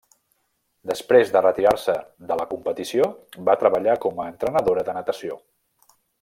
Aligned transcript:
Després 0.91 1.33
de 1.35 1.43
retirar-se 1.45 1.95
de 2.31 2.37
la 2.41 2.47
competició 2.55 3.11
va 3.51 3.57
treballar 3.65 3.95
com 4.07 4.23
a 4.25 4.27
entrenadora 4.35 4.87
de 4.89 4.97
natació. 4.99 5.39